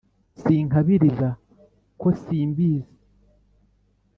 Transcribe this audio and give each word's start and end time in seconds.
sinkabiriza 0.41 1.29
ko 2.01 2.07
simbizi 2.21 2.93